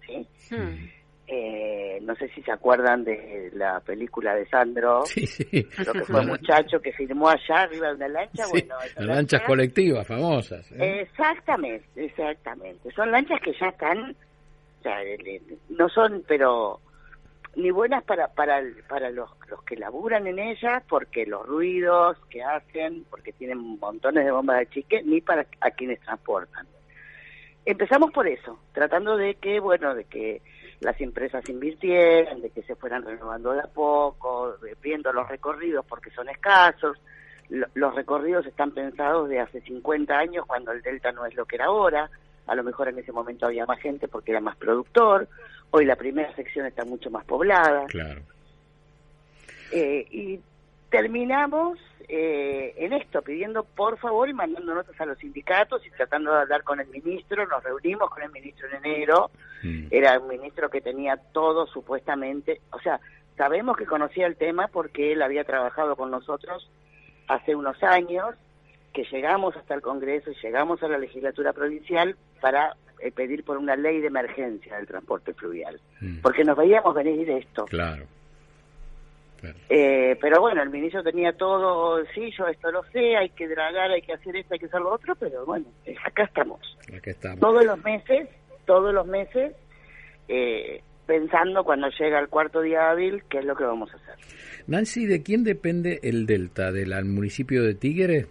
¿sí? 0.06 0.28
Hmm. 0.54 0.90
Eh, 1.28 1.98
no 2.02 2.14
sé 2.16 2.28
si 2.36 2.42
se 2.42 2.52
acuerdan 2.52 3.06
de 3.06 3.52
la 3.54 3.80
película 3.80 4.36
de 4.36 4.46
Sandro, 4.50 5.04
lo 5.86 5.94
que 5.94 6.04
fue 6.04 6.26
muchacho 6.26 6.82
que 6.82 6.92
firmó 6.92 7.30
allá 7.30 7.62
arriba 7.62 7.88
de 7.88 7.96
una 7.96 8.08
lancha. 8.10 8.44
bueno, 8.52 8.76
lanchas 8.98 9.44
colectivas 9.44 10.06
famosas. 10.06 10.70
¿eh? 10.74 11.04
Exactamente, 11.04 11.86
exactamente. 11.96 12.92
Son 12.92 13.10
lanchas 13.12 13.40
que 13.42 13.54
ya 13.58 13.68
están, 13.68 14.12
o 14.12 14.84
sea, 14.84 14.98
no 15.70 15.88
son, 15.88 16.22
pero 16.28 16.82
ni 17.56 17.72
buenas 17.72 18.04
para 18.04 18.30
para 18.30 18.62
para 18.88 19.10
los, 19.10 19.30
los 19.50 19.62
que 19.64 19.76
laburan 19.76 20.28
en 20.28 20.40
ellas 20.40 20.84
porque 20.88 21.26
los 21.26 21.46
ruidos 21.46 22.18
que 22.30 22.44
hacen 22.44 23.06
porque 23.10 23.34
tienen 23.34 23.58
montones 23.80 24.24
de 24.24 24.32
bombas 24.32 24.60
de 24.60 24.70
chique 24.70 25.02
ni 25.04 25.22
para 25.22 25.46
a 25.60 25.72
quienes 25.72 26.00
transportan. 26.00 26.66
Empezamos 27.66 28.12
por 28.12 28.28
eso 28.28 28.60
tratando 28.74 29.18
de 29.18 29.36
que 29.36 29.60
bueno 29.60 29.94
de 29.94 30.06
que 30.06 30.42
las 30.80 31.00
empresas 31.02 31.48
invirtieran 31.50 32.42
de 32.42 32.50
que 32.52 32.64
se 32.64 32.76
fueran 32.76 33.04
renovando 33.04 33.52
de 33.52 33.60
a 33.60 33.68
poco 33.68 34.56
viendo 34.82 35.12
los 35.12 35.28
recorridos 35.28 35.86
porque 35.86 36.10
son 36.12 36.30
escasos. 36.30 36.98
Los 37.74 37.94
recorridos 37.96 38.46
están 38.46 38.72
pensados 38.72 39.28
de 39.28 39.42
hace 39.42 39.60
50 39.60 40.18
años 40.18 40.46
cuando 40.46 40.72
el 40.72 40.82
delta 40.82 41.12
no 41.12 41.26
es 41.26 41.36
lo 41.36 41.46
que 41.46 41.58
era 41.58 41.66
ahora. 41.66 42.10
A 42.48 42.56
lo 42.56 42.64
mejor 42.64 42.88
en 42.88 42.98
ese 42.98 43.12
momento 43.12 43.46
había 43.46 43.66
más 43.66 43.80
gente 43.80 44.08
porque 44.08 44.32
era 44.32 44.40
más 44.40 44.56
productor 44.56 45.28
Hoy 45.72 45.86
la 45.86 45.96
primera 45.96 46.34
sección 46.36 46.66
está 46.66 46.86
mucho 46.86 47.10
más 47.10 47.26
poblada. 47.26 47.86
Claro. 47.88 48.22
Eh, 49.72 50.06
y 50.12 50.40
terminamos 50.90 51.80
eh, 52.10 52.74
en 52.78 52.92
esto, 52.92 53.22
pidiendo 53.22 53.64
por 53.64 53.98
favor 53.98 54.28
y 54.28 54.34
mandando 54.34 54.76
notas 54.76 55.00
a 55.00 55.06
los 55.06 55.18
sindicatos 55.18 55.86
y 55.88 55.92
tratando 55.92 56.34
de 56.34 56.42
hablar 56.42 56.64
con 56.64 56.82
el 56.82 56.88
ministro. 56.88 57.48
Nos 57.48 57.64
reunimos 57.64 58.10
con 58.10 58.22
el 58.22 58.32
ministro 58.32 58.68
en 58.68 58.86
enero. 58.86 59.32
Mm. 59.64 59.88
Era 59.92 60.20
un 60.20 60.28
ministro 60.28 60.70
que 60.70 60.82
tenía 60.82 61.16
todo 61.16 61.68
supuestamente. 61.68 62.60
O 62.72 62.80
sea, 62.80 63.00
sabemos 63.38 63.78
que 63.78 63.86
conocía 63.86 64.28
el 64.28 64.36
tema 64.36 64.68
porque 64.68 65.14
él 65.14 65.22
había 65.22 65.46
trabajado 65.46 65.96
con 65.96 66.12
nosotros 66.12 66.70
hace 67.28 67.56
unos 67.56 67.82
años 67.82 68.36
que 68.92 69.06
llegamos 69.06 69.56
hasta 69.56 69.74
el 69.74 69.82
Congreso 69.82 70.32
y 70.32 70.36
llegamos 70.44 70.84
a 70.84 70.90
la 70.90 70.98
legislatura 70.98 71.54
provincial 71.54 72.18
para 72.42 72.76
pedir 73.10 73.44
por 73.44 73.58
una 73.58 73.76
ley 73.76 74.00
de 74.02 74.08
emergencia 74.08 74.78
del 74.78 74.86
transporte 74.86 75.34
fluvial, 75.34 75.80
mm. 76.02 76.20
porque 76.22 76.44
nos 76.44 76.56
veíamos 76.56 76.94
venir 76.94 77.28
esto. 77.30 77.66
Claro. 77.66 78.06
Eh, 79.70 80.18
pero 80.22 80.40
bueno, 80.40 80.62
el 80.62 80.70
ministro 80.70 81.04
tenía 81.04 81.34
todo, 81.34 82.04
sí, 82.14 82.32
yo 82.38 82.48
esto 82.48 82.72
lo 82.72 82.84
sé, 82.92 83.16
hay 83.16 83.30
que 83.30 83.48
dragar, 83.48 83.90
hay 83.90 84.02
que 84.02 84.14
hacer 84.14 84.36
esto, 84.36 84.54
hay 84.54 84.60
que 84.60 84.68
hacer 84.68 84.82
lo 84.82 84.94
otro, 84.94 85.16
pero 85.16 85.46
bueno, 85.46 85.66
acá 86.06 86.24
estamos. 86.24 86.60
Acá 86.96 87.12
estamos. 87.12 87.40
Todos 87.40 87.66
los 87.66 87.84
meses, 87.84 88.30
todos 88.66 88.94
los 88.94 89.08
meses, 89.08 89.54
eh, 90.28 90.84
pensando 91.08 91.64
cuando 91.64 91.90
llega 91.90 92.20
el 92.20 92.28
cuarto 92.28 92.62
día 92.62 92.92
hábil, 92.92 93.24
qué 93.30 93.40
es 93.40 93.46
lo 93.46 93.56
que 93.56 93.64
vamos 93.64 93.92
a 93.94 93.98
hacer. 93.98 94.16
Nancy, 94.68 95.08
¿de 95.08 95.24
quién 95.24 95.44
depende 95.44 96.00
el 96.04 96.28
Delta? 96.28 96.72
¿Del 96.72 96.94
municipio 97.06 97.64
de 97.64 97.74
Tigre? 97.74 98.28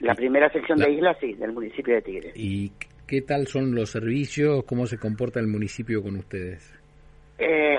La 0.00 0.14
primera 0.14 0.50
sección 0.50 0.78
de 0.78 0.90
isla, 0.92 1.16
sí, 1.20 1.34
del 1.34 1.52
municipio 1.52 1.94
de 1.94 2.02
Tigre. 2.02 2.32
¿Y 2.34 2.72
qué 3.06 3.22
tal 3.22 3.46
son 3.46 3.74
los 3.74 3.90
servicios? 3.90 4.64
¿Cómo 4.64 4.86
se 4.86 4.98
comporta 4.98 5.40
el 5.40 5.46
municipio 5.46 6.02
con 6.02 6.16
ustedes? 6.16 6.74
Eh, 7.38 7.76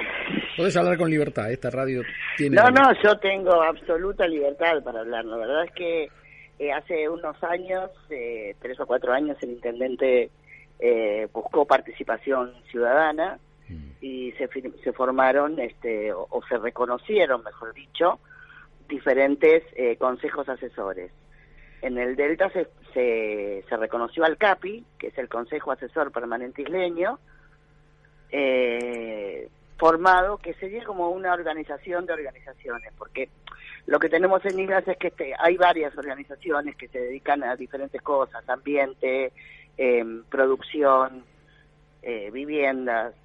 Puedes 0.58 0.75
hablar 0.75 0.98
con 0.98 1.10
libertad, 1.10 1.51
esta 1.51 1.70
radio 1.70 2.01
tiene... 2.38 2.56
No, 2.58 2.70
no, 2.70 2.92
yo 3.04 3.18
tengo 3.18 3.62
absoluta 3.63 4.28
libertad 4.28 4.84
para 4.84 5.00
hablar. 5.00 5.25
La 5.25 5.38
verdad 5.38 5.66
es 5.66 5.72
que 5.72 6.10
eh, 6.60 6.72
hace 6.72 7.08
unos 7.10 7.42
años, 7.44 7.90
eh, 8.10 8.56
tres 8.62 8.80
o 8.80 8.86
cuatro 8.86 9.13
años, 9.13 9.38
el 9.42 9.51
intendente 9.51 10.30
eh, 10.80 11.28
buscó 11.34 11.66
participación 11.66 12.54
ciudadana 12.70 13.40
mm. 13.70 13.90
y 14.01 14.32
se, 14.34 14.50
se 14.84 14.94
formaron, 14.94 15.60
este, 15.60 16.12
o, 16.13 16.42
se 16.48 16.58
reconocieron, 16.58 17.44
mejor 17.44 17.74
dicho, 17.74 18.20
diferentes 18.90 19.63
consejos 19.98 20.50
asesores. 20.50 21.12
En 21.82 21.98
el 21.98 22.16
Delta 22.16 22.50
se, 22.52 22.68
se, 22.94 23.78
reconoció 23.78 24.24
al 24.24 24.38
CAPI, 24.38 24.86
que 25.00 25.08
es 25.08 25.18
el 25.18 25.28
Consejo 25.28 25.72
Asesor 25.72 26.12
Permanente 26.12 26.62
Isleño, 26.62 27.20
eh, 28.30 29.50
formado 29.78 30.38
que 30.38 30.54
sería 30.54 30.84
como 30.84 31.10
una 31.10 31.34
organización 31.34 32.06
de 32.06 32.14
organizaciones, 32.14 32.94
porque 32.98 33.30
lo 33.88 34.00
que 34.00 34.10
tenemos 34.10 34.46
en 34.46 34.60
Islas 34.60 34.88
es 34.88 34.98
que 34.98 35.08
este, 35.08 35.34
hay 35.40 35.58
varias 35.58 35.98
organizaciones 35.98 36.76
que 36.76 36.88
se 36.88 37.00
dedican 37.00 37.44
a 37.44 37.56
diferentes 37.56 38.02
cosas, 38.02 38.48
ambiente, 38.48 39.32
em, 39.78 40.24
producción, 40.26 41.24
eh, 42.04 42.30
viviendas. 42.32 43.16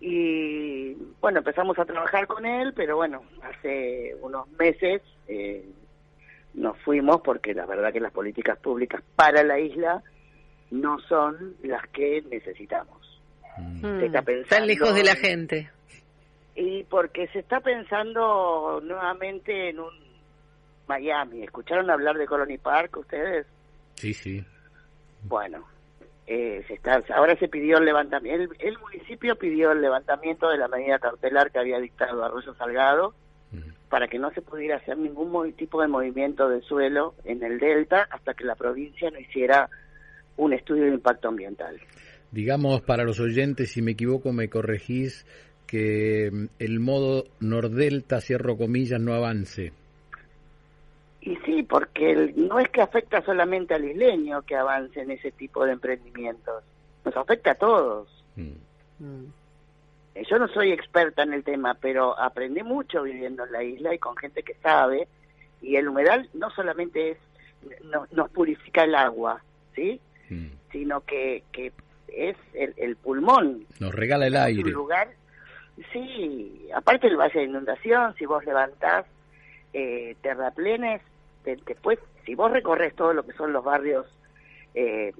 Y 0.00 0.94
bueno, 1.20 1.38
empezamos 1.38 1.78
a 1.78 1.84
trabajar 1.84 2.26
con 2.28 2.46
él, 2.46 2.72
pero 2.74 2.96
bueno, 2.96 3.22
hace 3.42 4.16
unos 4.22 4.48
meses 4.52 5.02
eh, 5.26 5.64
nos 6.54 6.78
fuimos 6.78 7.20
porque 7.22 7.54
la 7.54 7.66
verdad 7.66 7.92
que 7.92 8.00
las 8.00 8.12
políticas 8.12 8.58
públicas 8.58 9.02
para 9.16 9.42
la 9.42 9.58
isla 9.58 10.02
no 10.70 10.98
son 11.00 11.56
las 11.62 11.86
que 11.88 12.22
necesitamos. 12.30 12.98
Se 13.80 14.06
está 14.06 14.22
pensando, 14.22 14.42
Están 14.42 14.66
lejos 14.66 14.94
de 14.94 15.04
la 15.04 15.16
gente. 15.16 15.70
Y 16.54 16.84
porque 16.84 17.26
se 17.28 17.40
está 17.40 17.60
pensando 17.60 18.80
nuevamente 18.82 19.70
en 19.70 19.80
un 19.80 19.92
Miami. 20.86 21.42
¿Escucharon 21.44 21.90
hablar 21.90 22.16
de 22.16 22.26
Colony 22.26 22.58
Park 22.58 22.96
ustedes? 22.96 23.46
Sí, 23.94 24.14
sí. 24.14 24.44
Bueno, 25.22 25.64
eh, 26.26 26.64
se 26.66 26.74
está, 26.74 27.02
ahora 27.14 27.36
se 27.36 27.48
pidió 27.48 27.78
el 27.78 27.84
levantamiento, 27.84 28.54
el, 28.58 28.78
municipio 28.78 29.36
pidió 29.36 29.72
el 29.72 29.80
levantamiento 29.80 30.48
de 30.48 30.58
la 30.58 30.68
medida 30.68 30.98
cautelar 30.98 31.50
que 31.50 31.58
había 31.58 31.78
dictado 31.78 32.24
Arroyo 32.24 32.54
Salgado 32.54 33.14
para 33.90 34.08
que 34.08 34.18
no 34.18 34.30
se 34.30 34.40
pudiera 34.40 34.76
hacer 34.76 34.96
ningún 34.96 35.52
tipo 35.52 35.82
de 35.82 35.88
movimiento 35.88 36.48
de 36.48 36.62
suelo 36.62 37.14
en 37.24 37.42
el 37.42 37.58
delta 37.58 38.08
hasta 38.10 38.32
que 38.32 38.44
la 38.44 38.54
provincia 38.54 39.10
no 39.10 39.20
hiciera 39.20 39.68
un 40.38 40.54
estudio 40.54 40.84
de 40.84 40.94
impacto 40.94 41.28
ambiental 41.28 41.78
digamos 42.30 42.80
para 42.82 43.04
los 43.04 43.20
oyentes, 43.20 43.72
si 43.72 43.82
me 43.82 43.92
equivoco 43.92 44.32
me 44.32 44.48
corregís, 44.48 45.26
que 45.66 46.30
mm, 46.32 46.44
el 46.58 46.80
modo 46.80 47.24
nordelta, 47.40 48.20
cierro 48.20 48.56
comillas, 48.56 49.00
no 49.00 49.14
avance. 49.14 49.72
Y 51.20 51.36
sí, 51.44 51.62
porque 51.62 52.32
no 52.36 52.58
es 52.58 52.68
que 52.70 52.80
afecta 52.80 53.22
solamente 53.22 53.74
al 53.74 53.84
isleño 53.84 54.42
que 54.42 54.56
avance 54.56 55.00
en 55.00 55.10
ese 55.10 55.32
tipo 55.32 55.64
de 55.64 55.72
emprendimientos, 55.72 56.64
nos 57.04 57.16
afecta 57.16 57.52
a 57.52 57.54
todos. 57.56 58.08
Mm. 58.36 59.04
Mm. 59.04 59.32
Eh, 60.14 60.24
yo 60.28 60.38
no 60.38 60.48
soy 60.48 60.72
experta 60.72 61.22
en 61.22 61.32
el 61.32 61.44
tema, 61.44 61.74
pero 61.74 62.18
aprendí 62.18 62.62
mucho 62.62 63.02
viviendo 63.02 63.44
en 63.44 63.52
la 63.52 63.62
isla 63.62 63.94
y 63.94 63.98
con 63.98 64.16
gente 64.16 64.42
que 64.42 64.54
sabe, 64.54 65.08
y 65.62 65.76
el 65.76 65.88
humedal 65.88 66.28
no 66.34 66.50
solamente 66.50 67.10
es, 67.10 67.18
no, 67.84 68.06
nos 68.12 68.30
purifica 68.30 68.84
el 68.84 68.94
agua, 68.94 69.42
¿sí? 69.74 70.00
Sino 70.70 71.00
que, 71.00 71.42
que 71.50 71.72
es 72.08 72.36
el, 72.54 72.96
pulmón. 72.96 73.66
Nos 73.80 73.92
regala 73.92 74.28
el 74.28 74.36
aire. 74.36 74.70
lugar, 74.70 75.08
sí, 75.92 76.68
aparte 76.74 77.08
el 77.08 77.16
valle 77.16 77.40
de 77.40 77.46
inundación, 77.46 78.14
si 78.16 78.26
vos 78.26 78.44
levantás 78.44 79.06
eh, 79.72 80.16
terraplenes, 80.22 81.02
después, 81.44 81.98
si 82.24 82.36
vos 82.36 82.52
recorres 82.52 82.94
todo 82.94 83.12
lo 83.12 83.24
que 83.24 83.32
son 83.32 83.52
los 83.52 83.64
barrios 83.64 84.06
eh, 84.74 85.12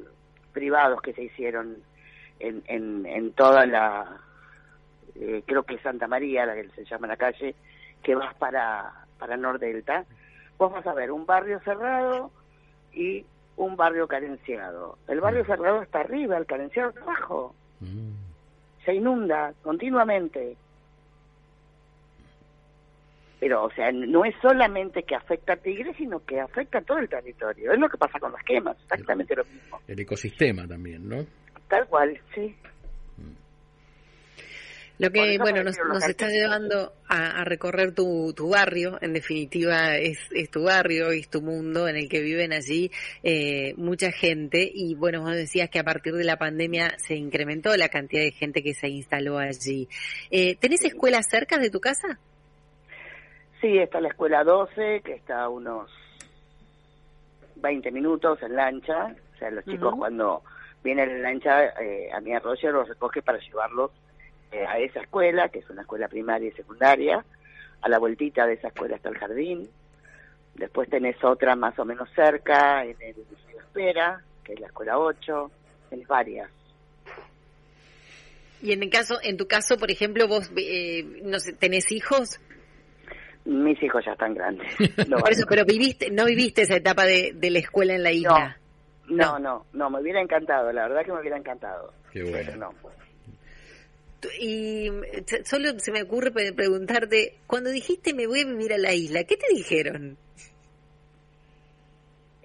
privados 0.52 1.02
que 1.02 1.12
se 1.12 1.24
hicieron 1.24 1.78
en, 2.38 2.62
en, 2.68 3.04
en 3.06 3.32
toda 3.32 3.66
la, 3.66 4.20
eh, 5.14 5.42
creo 5.46 5.62
que 5.62 5.78
Santa 5.78 6.06
María, 6.06 6.46
la 6.46 6.54
que 6.54 6.68
se 6.70 6.84
llama 6.84 7.06
la 7.06 7.16
calle, 7.16 7.54
que 8.02 8.14
vas 8.14 8.34
para, 8.34 8.92
para 9.18 9.36
Nordelta, 9.36 10.04
vos 10.58 10.72
vas 10.72 10.86
a 10.86 10.94
ver 10.94 11.10
un 11.10 11.26
barrio 11.26 11.60
cerrado 11.60 12.30
y 12.92 13.24
un 13.56 13.76
barrio 13.76 14.06
carenciado. 14.08 14.98
El 15.08 15.20
barrio 15.20 15.44
mm. 15.44 15.46
cerrado 15.46 15.82
está 15.82 16.00
arriba, 16.00 16.36
el 16.36 16.46
carenciado 16.46 16.90
está 16.90 17.02
abajo. 17.02 17.54
Mm. 17.80 18.12
Se 18.84 18.94
inunda 18.94 19.52
continuamente. 19.62 20.56
Pero, 23.38 23.64
o 23.64 23.70
sea, 23.70 23.90
no 23.90 24.24
es 24.24 24.34
solamente 24.42 25.02
que 25.02 25.14
afecta 25.14 25.54
a 25.54 25.56
Tigre, 25.56 25.94
sino 25.94 26.22
que 26.24 26.38
afecta 26.38 26.78
a 26.78 26.82
todo 26.82 26.98
el 26.98 27.08
territorio. 27.08 27.72
Es 27.72 27.78
lo 27.78 27.88
que 27.88 27.96
pasa 27.96 28.18
con 28.18 28.32
las 28.32 28.42
quemas, 28.44 28.76
exactamente 28.82 29.34
lo 29.34 29.44
mismo. 29.44 29.80
El 29.88 30.00
ecosistema 30.00 30.66
también, 30.66 31.08
¿no? 31.08 31.24
Tal 31.68 31.86
cual, 31.86 32.20
sí. 32.34 32.54
Lo 35.00 35.10
que, 35.10 35.38
bueno, 35.38 35.64
nos, 35.64 35.78
está 36.06 36.28
llevando 36.28 36.92
a, 37.08 37.42
recorrer 37.42 37.94
tu, 37.94 38.34
tu, 38.36 38.50
barrio, 38.50 38.98
en 39.00 39.14
definitiva 39.14 39.96
es, 39.96 40.18
es, 40.30 40.50
tu 40.50 40.64
barrio, 40.64 41.08
es 41.10 41.30
tu 41.30 41.40
mundo 41.40 41.88
en 41.88 41.96
el 41.96 42.06
que 42.06 42.20
viven 42.20 42.52
allí 42.52 42.90
eh, 43.22 43.72
mucha 43.78 44.12
gente. 44.12 44.70
Y 44.70 44.94
bueno, 44.96 45.22
vos 45.22 45.32
decías 45.32 45.70
que 45.70 45.78
a 45.78 45.84
partir 45.84 46.12
de 46.12 46.24
la 46.24 46.36
pandemia 46.36 46.98
se 46.98 47.14
incrementó 47.14 47.74
la 47.78 47.88
cantidad 47.88 48.22
de 48.22 48.32
gente 48.32 48.62
que 48.62 48.74
se 48.74 48.88
instaló 48.88 49.38
allí. 49.38 49.88
Eh, 50.30 50.56
¿Tenés 50.56 50.84
escuelas 50.84 51.26
cerca 51.30 51.56
de 51.56 51.70
tu 51.70 51.80
casa? 51.80 52.18
Sí, 53.62 53.78
está 53.78 54.02
la 54.02 54.08
escuela 54.08 54.44
12, 54.44 55.00
que 55.02 55.14
está 55.14 55.44
a 55.44 55.48
unos 55.48 55.90
20 57.56 57.90
minutos 57.90 58.42
en 58.42 58.54
lancha, 58.54 59.16
o 59.34 59.38
sea, 59.38 59.50
los 59.50 59.64
chicos 59.64 59.94
cuando 59.96 60.42
vienen 60.84 61.08
en 61.08 61.22
lancha 61.22 61.68
eh, 61.80 62.10
a 62.12 62.20
mi 62.20 62.34
arroyo 62.34 62.70
los 62.70 62.86
recoge 62.86 63.22
para 63.22 63.38
llevarlos 63.38 63.92
eh, 64.52 64.66
a 64.66 64.78
esa 64.78 65.00
escuela, 65.00 65.48
que 65.48 65.60
es 65.60 65.70
una 65.70 65.82
escuela 65.82 66.08
primaria 66.08 66.48
y 66.48 66.52
secundaria, 66.52 67.24
a 67.82 67.88
la 67.88 67.98
vueltita 67.98 68.46
de 68.46 68.54
esa 68.54 68.68
escuela 68.68 68.96
está 68.96 69.08
el 69.08 69.18
jardín, 69.18 69.68
después 70.54 70.88
tenés 70.88 71.22
otra 71.24 71.56
más 71.56 71.78
o 71.78 71.84
menos 71.84 72.08
cerca, 72.14 72.84
en 72.84 72.96
el 73.00 73.14
Espera, 73.56 74.20
que 74.44 74.54
es 74.54 74.60
la 74.60 74.66
escuela 74.66 74.98
8, 74.98 75.50
tenés 75.90 76.08
varias. 76.08 76.50
Y 78.62 78.72
en 78.72 78.82
el 78.82 78.90
caso, 78.90 79.18
en 79.22 79.36
tu 79.36 79.46
caso, 79.46 79.78
por 79.78 79.90
ejemplo, 79.90 80.28
vos, 80.28 80.50
eh, 80.56 81.04
no 81.22 81.38
sé, 81.38 81.54
¿tenés 81.54 81.92
hijos? 81.92 82.40
Mis 83.44 83.82
hijos 83.82 84.04
ya 84.04 84.12
están 84.12 84.34
grandes. 84.34 84.66
No, 85.08 85.18
por 85.18 85.32
eso, 85.32 85.46
pero 85.48 85.64
viviste, 85.64 86.10
no 86.10 86.26
viviste 86.26 86.62
esa 86.62 86.76
etapa 86.76 87.04
de, 87.04 87.32
de 87.34 87.50
la 87.50 87.60
escuela 87.60 87.94
en 87.94 88.02
la 88.02 88.12
isla. 88.12 88.58
No, 89.08 89.38
no, 89.38 89.66
no, 89.72 89.90
me 89.90 90.00
hubiera 90.00 90.20
encantado, 90.20 90.72
la 90.72 90.82
verdad 90.86 91.04
que 91.04 91.12
me 91.12 91.20
hubiera 91.20 91.38
encantado. 91.38 91.92
Qué 92.12 92.22
bueno. 92.22 92.56
no. 92.56 92.74
Y 94.38 94.90
solo 95.44 95.78
se 95.78 95.92
me 95.92 96.02
ocurre 96.02 96.30
preguntarte, 96.30 97.38
cuando 97.46 97.70
dijiste 97.70 98.14
me 98.14 98.26
voy 98.26 98.40
a 98.40 98.46
vivir 98.46 98.72
a 98.72 98.78
la 98.78 98.92
isla, 98.92 99.24
¿qué 99.24 99.36
te 99.36 99.46
dijeron? 99.54 100.16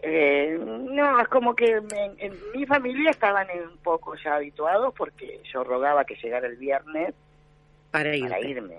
Eh, 0.01 0.58
no, 0.60 1.20
es 1.20 1.27
como 1.29 1.55
que 1.55 1.65
en, 1.65 2.34
mi 2.53 2.65
familia 2.67 3.10
estaban 3.10 3.48
un 3.72 3.77
poco 3.77 4.15
ya 4.24 4.36
habituados 4.36 4.94
porque 4.96 5.41
yo 5.51 5.63
rogaba 5.63 6.05
que 6.05 6.15
llegara 6.15 6.48
el 6.48 6.58
viernes 6.58 7.13
para, 7.89 8.15
irme. 8.15 8.77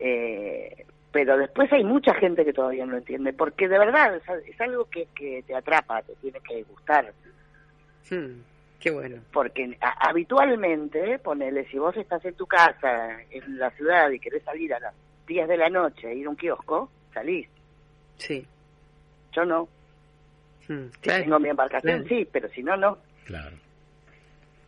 Eh, 0.00 0.84
pero 1.12 1.38
después 1.38 1.72
hay 1.72 1.84
mucha 1.84 2.12
gente 2.14 2.44
que 2.44 2.52
todavía 2.52 2.84
no 2.84 2.92
lo 2.92 2.98
entiende, 2.98 3.32
porque 3.32 3.68
de 3.68 3.78
verdad 3.78 4.16
es, 4.16 4.60
algo 4.60 4.86
que, 4.86 5.06
que, 5.14 5.44
te 5.46 5.54
atrapa, 5.54 6.02
te 6.02 6.16
tiene 6.16 6.40
que 6.40 6.64
gustar. 6.64 7.12
Hmm. 8.10 8.40
Qué 8.84 8.90
bueno. 8.90 9.22
Porque 9.32 9.78
habitualmente, 9.80 11.18
ponele, 11.18 11.64
si 11.70 11.78
vos 11.78 11.96
estás 11.96 12.22
en 12.26 12.34
tu 12.34 12.46
casa, 12.46 13.16
en 13.30 13.58
la 13.58 13.70
ciudad, 13.70 14.10
y 14.10 14.20
querés 14.20 14.42
salir 14.42 14.74
a 14.74 14.78
las 14.78 14.94
10 15.26 15.48
de 15.48 15.56
la 15.56 15.70
noche 15.70 16.12
e 16.12 16.16
ir 16.16 16.26
a 16.26 16.28
un 16.28 16.36
kiosco, 16.36 16.90
salís. 17.14 17.48
Sí. 18.18 18.46
Yo 19.32 19.46
no. 19.46 19.68
Hmm, 20.68 20.88
tengo 21.00 21.40
mi 21.40 21.48
embarcación, 21.48 22.04
sí, 22.06 22.28
pero 22.30 22.46
si 22.50 22.62
no, 22.62 22.76
no. 22.76 22.98
Claro. 23.24 23.56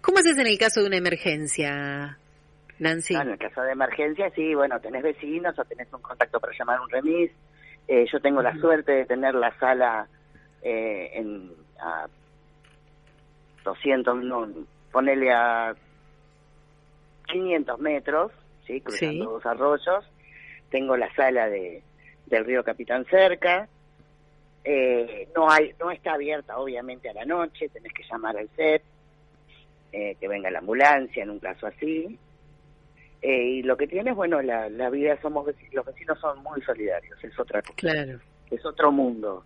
¿Cómo 0.00 0.16
haces 0.16 0.38
en 0.38 0.46
el 0.46 0.56
caso 0.56 0.80
de 0.80 0.86
una 0.86 0.96
emergencia, 0.96 2.16
Nancy? 2.78 3.16
en 3.16 3.28
el 3.32 3.38
caso 3.38 3.60
de 3.60 3.72
emergencia, 3.72 4.30
sí, 4.30 4.54
bueno, 4.54 4.80
tenés 4.80 5.02
vecinos 5.02 5.58
o 5.58 5.64
tenés 5.66 5.92
un 5.92 6.00
contacto 6.00 6.40
para 6.40 6.54
llamar 6.58 6.78
a 6.78 6.82
un 6.82 6.88
remis. 6.88 7.30
Eh, 7.86 8.06
yo 8.10 8.18
tengo 8.20 8.40
la 8.40 8.56
suerte 8.56 8.92
de 8.92 9.04
tener 9.04 9.34
la 9.34 9.54
sala 9.58 10.08
eh, 10.62 11.10
en 11.12 11.52
a 11.78 12.08
200, 13.66 14.24
no, 14.24 14.48
ponele 14.90 15.32
a 15.32 15.74
500 17.26 17.78
metros, 17.80 18.32
¿sí? 18.66 18.80
cruzando 18.80 19.32
dos 19.32 19.46
arroyos. 19.46 20.04
Tengo 20.70 20.96
la 20.96 21.12
sala 21.14 21.48
de, 21.48 21.82
del 22.26 22.44
río 22.44 22.64
Capitán 22.64 23.04
cerca. 23.10 23.68
Eh, 24.64 25.28
no 25.36 25.50
hay 25.50 25.72
no 25.78 25.90
está 25.92 26.14
abierta 26.14 26.58
obviamente 26.58 27.08
a 27.08 27.14
la 27.14 27.24
noche, 27.24 27.68
tenés 27.68 27.92
que 27.92 28.02
llamar 28.02 28.36
al 28.36 28.48
set, 28.56 28.82
eh, 29.92 30.16
que 30.18 30.26
venga 30.26 30.50
la 30.50 30.58
ambulancia 30.58 31.22
en 31.22 31.30
un 31.30 31.38
caso 31.38 31.66
así. 31.66 32.18
Eh, 33.22 33.42
y 33.42 33.62
lo 33.62 33.76
que 33.76 33.86
tiene 33.86 34.10
es, 34.10 34.16
bueno, 34.16 34.42
la, 34.42 34.68
la 34.68 34.90
vida, 34.90 35.18
somos 35.20 35.46
los 35.72 35.86
vecinos 35.86 36.18
son 36.20 36.42
muy 36.42 36.60
solidarios, 36.62 37.22
es 37.22 37.38
otra 37.38 37.62
cosa. 37.62 37.74
Claro. 37.76 38.20
Es 38.50 38.64
otro 38.64 38.92
mundo. 38.92 39.44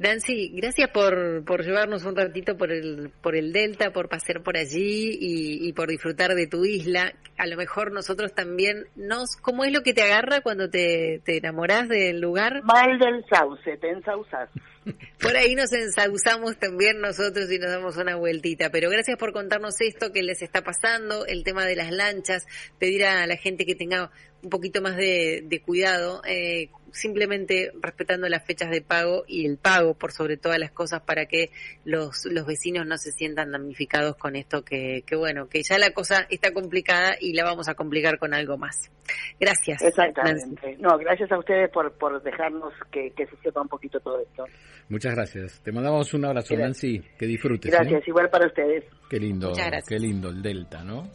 Nancy, 0.00 0.48
gracias 0.54 0.88
por, 0.88 1.44
por 1.44 1.62
llevarnos 1.62 2.06
un 2.06 2.16
ratito 2.16 2.56
por 2.56 2.72
el, 2.72 3.10
por 3.20 3.36
el 3.36 3.52
Delta, 3.52 3.92
por 3.92 4.08
pasear 4.08 4.42
por 4.42 4.56
allí 4.56 5.10
y, 5.20 5.68
y, 5.68 5.74
por 5.74 5.90
disfrutar 5.90 6.34
de 6.34 6.46
tu 6.46 6.64
isla. 6.64 7.12
A 7.36 7.46
lo 7.46 7.58
mejor 7.58 7.92
nosotros 7.92 8.32
también 8.34 8.86
nos... 8.96 9.36
¿Cómo 9.36 9.62
es 9.62 9.72
lo 9.72 9.82
que 9.82 9.92
te 9.92 10.00
agarra 10.00 10.40
cuando 10.40 10.70
te, 10.70 11.20
te 11.22 11.36
enamorás 11.36 11.86
del 11.90 12.18
lugar? 12.18 12.62
Mal 12.64 12.98
del 12.98 13.22
sauce, 13.28 13.76
te 13.76 13.90
ensauzas. 13.90 14.48
Por 15.20 15.36
ahí 15.36 15.54
nos 15.54 15.70
ensauzamos 15.70 16.56
también 16.58 17.02
nosotros 17.02 17.52
y 17.52 17.58
nos 17.58 17.70
damos 17.70 17.98
una 17.98 18.16
vueltita. 18.16 18.70
Pero 18.70 18.88
gracias 18.88 19.18
por 19.18 19.34
contarnos 19.34 19.78
esto 19.82 20.12
que 20.12 20.22
les 20.22 20.40
está 20.40 20.62
pasando, 20.62 21.26
el 21.26 21.44
tema 21.44 21.66
de 21.66 21.76
las 21.76 21.92
lanchas, 21.92 22.46
pedir 22.78 23.04
a 23.04 23.26
la 23.26 23.36
gente 23.36 23.66
que 23.66 23.74
tenga 23.74 24.10
un 24.42 24.48
poquito 24.48 24.80
más 24.80 24.96
de, 24.96 25.42
de 25.44 25.60
cuidado. 25.60 26.22
Eh, 26.26 26.70
simplemente 26.92 27.72
respetando 27.80 28.28
las 28.28 28.44
fechas 28.44 28.70
de 28.70 28.82
pago 28.82 29.24
y 29.26 29.46
el 29.46 29.58
pago 29.58 29.94
por 29.94 30.12
sobre 30.12 30.36
todas 30.36 30.58
las 30.58 30.72
cosas 30.72 31.02
para 31.02 31.26
que 31.26 31.50
los, 31.84 32.26
los 32.26 32.46
vecinos 32.46 32.86
no 32.86 32.96
se 32.98 33.12
sientan 33.12 33.52
damnificados 33.52 34.16
con 34.16 34.36
esto 34.36 34.64
que, 34.64 35.02
que 35.06 35.16
bueno, 35.16 35.48
que 35.48 35.62
ya 35.62 35.78
la 35.78 35.90
cosa 35.90 36.26
está 36.30 36.52
complicada 36.52 37.16
y 37.20 37.32
la 37.32 37.44
vamos 37.44 37.68
a 37.68 37.74
complicar 37.74 38.18
con 38.18 38.34
algo 38.34 38.56
más. 38.56 38.90
Gracias. 39.38 39.82
Exactamente. 39.82 40.76
No, 40.78 40.96
gracias 40.98 41.30
a 41.32 41.38
ustedes 41.38 41.70
por, 41.70 41.92
por 41.92 42.22
dejarnos 42.22 42.72
que, 42.90 43.10
que 43.10 43.26
se 43.26 43.36
sepa 43.36 43.60
un 43.60 43.68
poquito 43.68 44.00
todo 44.00 44.20
esto. 44.20 44.44
Muchas 44.88 45.14
gracias. 45.14 45.60
Te 45.62 45.72
mandamos 45.72 46.12
un 46.14 46.24
abrazo, 46.24 46.54
Nancy. 46.56 47.00
Que 47.18 47.26
disfrutes. 47.26 47.70
Gracias, 47.70 48.00
¿eh? 48.00 48.04
igual 48.06 48.28
para 48.30 48.46
ustedes. 48.46 48.84
Qué 49.08 49.18
lindo, 49.18 49.52
qué 49.88 49.98
lindo 49.98 50.28
el 50.28 50.42
Delta, 50.42 50.84
¿no? 50.84 51.10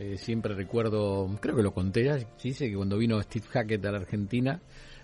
Eh, 0.00 0.16
siempre 0.16 0.54
recuerdo, 0.54 1.28
creo 1.42 1.54
que 1.54 1.62
lo 1.62 1.72
conté 1.72 2.04
ya, 2.04 2.16
dice 2.42 2.70
que 2.70 2.74
cuando 2.74 2.96
vino 2.96 3.20
Steve 3.20 3.44
Hackett 3.50 3.84
a 3.84 3.92
la 3.92 3.98
Argentina, 3.98 4.58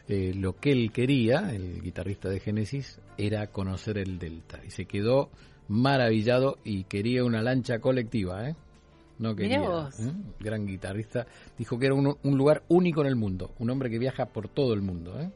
eh, 0.08 0.32
lo 0.34 0.56
que 0.56 0.72
él 0.72 0.92
quería, 0.92 1.52
el 1.52 1.82
guitarrista 1.82 2.28
de 2.28 2.40
Genesis, 2.40 3.00
era 3.18 3.48
conocer 3.48 3.98
el 3.98 4.18
Delta. 4.18 4.60
Y 4.64 4.70
se 4.70 4.86
quedó 4.86 5.30
maravillado 5.68 6.58
y 6.64 6.84
quería 6.84 7.24
una 7.24 7.42
lancha 7.42 7.80
colectiva, 7.80 8.48
¿eh? 8.48 8.56
No 9.18 9.34
quería. 9.34 9.58
¿eh? 9.58 10.12
Gran 10.40 10.66
guitarrista. 10.66 11.26
Dijo 11.58 11.78
que 11.78 11.86
era 11.86 11.94
un, 11.94 12.16
un, 12.22 12.38
lugar 12.38 12.62
único 12.68 13.00
en 13.00 13.06
el 13.06 13.16
mundo. 13.16 13.52
Un 13.58 13.70
hombre 13.70 13.88
que 13.88 13.98
viaja 13.98 14.26
por 14.26 14.48
todo 14.48 14.74
el 14.74 14.82
mundo, 14.82 15.18
¿eh? 15.18 15.30